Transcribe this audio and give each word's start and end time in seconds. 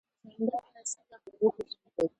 چنډخه 0.31 0.81
څنګه 0.91 1.15
په 1.21 1.29
اوبو 1.41 1.49
کې 1.65 1.71
ژوند 1.71 1.91
کوي؟ 1.95 2.07